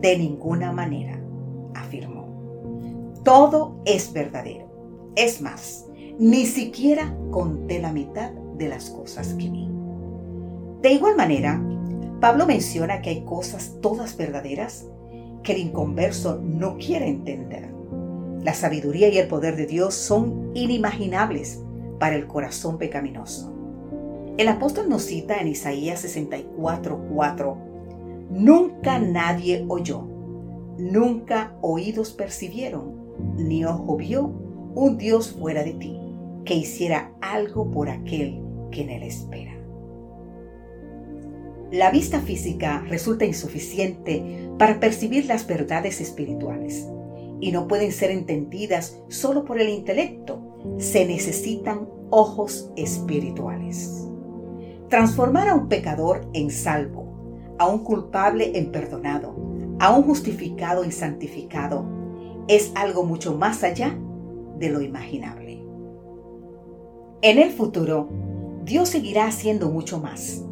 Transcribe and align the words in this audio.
de 0.00 0.18
ninguna 0.18 0.72
manera, 0.72 1.20
afirmó. 1.74 2.27
Todo 3.28 3.82
es 3.84 4.14
verdadero. 4.14 5.12
Es 5.14 5.42
más, 5.42 5.84
ni 6.18 6.46
siquiera 6.46 7.14
conté 7.30 7.78
la 7.78 7.92
mitad 7.92 8.30
de 8.56 8.70
las 8.70 8.88
cosas 8.88 9.34
que 9.34 9.50
vi. 9.50 9.68
De 10.80 10.94
igual 10.94 11.14
manera, 11.14 11.62
Pablo 12.22 12.46
menciona 12.46 13.02
que 13.02 13.10
hay 13.10 13.26
cosas 13.26 13.74
todas 13.82 14.16
verdaderas 14.16 14.86
que 15.42 15.52
el 15.52 15.58
inconverso 15.58 16.40
no 16.42 16.78
quiere 16.78 17.06
entender. 17.06 17.68
La 18.40 18.54
sabiduría 18.54 19.10
y 19.10 19.18
el 19.18 19.28
poder 19.28 19.56
de 19.56 19.66
Dios 19.66 19.92
son 19.92 20.50
inimaginables 20.54 21.62
para 22.00 22.16
el 22.16 22.26
corazón 22.26 22.78
pecaminoso. 22.78 23.54
El 24.38 24.48
apóstol 24.48 24.88
nos 24.88 25.02
cita 25.02 25.36
en 25.36 25.48
Isaías 25.48 26.02
64:4, 26.02 27.58
Nunca 28.30 28.98
nadie 28.98 29.66
oyó, 29.68 30.08
nunca 30.78 31.58
oídos 31.60 32.12
percibieron 32.12 32.97
ni 33.36 33.64
ojo 33.64 33.96
vio 33.96 34.26
un 34.74 34.98
Dios 34.98 35.32
fuera 35.32 35.62
de 35.62 35.74
ti, 35.74 35.98
que 36.44 36.54
hiciera 36.54 37.12
algo 37.20 37.70
por 37.70 37.88
aquel 37.88 38.40
que 38.70 38.82
en 38.82 38.90
él 38.90 39.02
espera. 39.02 39.58
La 41.70 41.90
vista 41.90 42.20
física 42.20 42.82
resulta 42.88 43.26
insuficiente 43.26 44.48
para 44.58 44.80
percibir 44.80 45.26
las 45.26 45.46
verdades 45.46 46.00
espirituales 46.00 46.88
y 47.40 47.52
no 47.52 47.68
pueden 47.68 47.92
ser 47.92 48.10
entendidas 48.10 48.98
solo 49.08 49.44
por 49.44 49.60
el 49.60 49.68
intelecto. 49.68 50.40
Se 50.78 51.04
necesitan 51.04 51.86
ojos 52.10 52.72
espirituales. 52.76 54.08
Transformar 54.88 55.48
a 55.48 55.54
un 55.54 55.68
pecador 55.68 56.26
en 56.32 56.50
salvo, 56.50 57.54
a 57.58 57.68
un 57.68 57.80
culpable 57.80 58.58
en 58.58 58.72
perdonado, 58.72 59.36
a 59.78 59.94
un 59.94 60.04
justificado 60.04 60.84
en 60.84 60.92
santificado, 60.92 61.84
es 62.48 62.72
algo 62.74 63.04
mucho 63.04 63.36
más 63.36 63.62
allá 63.62 63.96
de 64.58 64.70
lo 64.70 64.80
imaginable. 64.80 65.62
En 67.20 67.38
el 67.38 67.50
futuro, 67.50 68.08
Dios 68.64 68.88
seguirá 68.88 69.26
haciendo 69.26 69.70
mucho 69.70 70.00
más, 70.00 70.44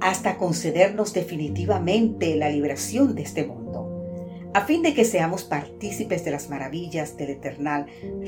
hasta 0.00 0.38
concedernos 0.38 1.12
definitivamente 1.12 2.36
la 2.36 2.48
liberación 2.48 3.14
de 3.16 3.22
este 3.22 3.44
mundo, 3.44 4.50
a 4.54 4.64
fin 4.64 4.82
de 4.82 4.94
que 4.94 5.04
seamos 5.04 5.44
partícipes 5.44 6.24
de 6.24 6.30
las 6.30 6.48
maravillas 6.48 7.16
del 7.16 7.30
eternal 7.30 7.86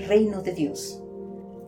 reino 0.09 0.43
de 0.43 0.53
Dios. 0.53 1.03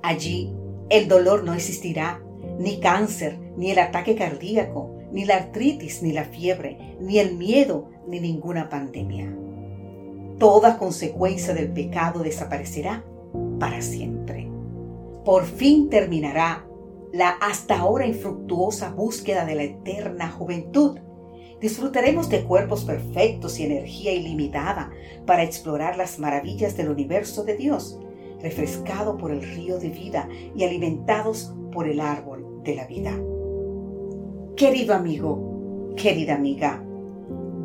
Allí, 0.03 0.53
el 0.91 1.09
dolor 1.09 1.45
no 1.45 1.55
existirá, 1.55 2.21
ni 2.59 2.81
cáncer, 2.81 3.39
ni 3.57 3.71
el 3.71 3.79
ataque 3.79 4.17
cardíaco, 4.17 4.97
ni 5.13 5.25
la 5.25 5.37
artritis, 5.37 6.03
ni 6.03 6.13
la 6.13 6.25
fiebre, 6.25 6.97
ni 7.01 7.19
el 7.19 7.37
miedo, 7.37 7.91
ni 8.09 8.21
ninguna 8.21 8.69
pandemia 8.69 9.44
toda 10.39 10.79
consecuencia 10.79 11.55
del 11.55 11.73
pecado 11.73 12.23
desaparecerá 12.23 13.05
para 13.59 13.83
siempre. 13.83 14.49
Por 15.25 15.45
fin 15.45 15.89
terminará 15.89 16.67
la 17.13 17.31
hasta 17.31 17.79
ahora 17.79 18.07
infructuosa 18.07 18.91
búsqueda 18.91 19.45
de 19.45 19.55
la 19.55 19.63
eterna 19.63 20.31
juventud. 20.31 20.99
Disfrutaremos 21.61 22.29
de 22.29 22.45
cuerpos 22.45 22.85
perfectos 22.85 23.59
y 23.59 23.65
energía 23.65 24.13
ilimitada 24.13 24.91
para 25.25 25.45
explorar 25.45 25.97
las 25.97 26.19
maravillas 26.19 26.77
del 26.77 26.91
universo 26.91 27.45
de 27.45 27.57
Dios, 27.57 27.99
refrescado 28.43 29.17
por 29.17 29.31
el 29.31 29.43
río 29.43 29.79
de 29.79 29.89
vida 29.89 30.29
y 30.55 30.65
alimentados 30.65 31.55
por 31.73 31.89
el 31.89 32.01
árbol 32.01 32.63
de 32.65 32.75
la 32.75 32.87
vida. 32.87 33.13
Querido 34.57 34.95
amigo, 34.95 35.95
querida 35.97 36.35
amiga, 36.35 36.83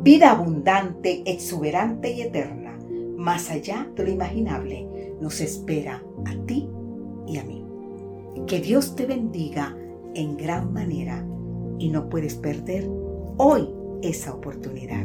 vida 0.02 0.30
abundante, 0.30 1.22
exuberante 1.26 2.10
y 2.12 2.22
eterna 2.22 2.59
más 3.20 3.50
allá 3.50 3.86
de 3.94 4.04
lo 4.04 4.10
imaginable, 4.10 4.88
nos 5.20 5.42
espera 5.42 6.02
a 6.24 6.46
ti 6.46 6.66
y 7.26 7.36
a 7.36 7.44
mí. 7.44 7.62
Que 8.46 8.60
Dios 8.60 8.96
te 8.96 9.04
bendiga 9.04 9.76
en 10.14 10.38
gran 10.38 10.72
manera 10.72 11.22
y 11.78 11.90
no 11.90 12.08
puedes 12.08 12.34
perder 12.34 12.88
hoy 13.36 13.68
esa 14.00 14.32
oportunidad. 14.32 15.04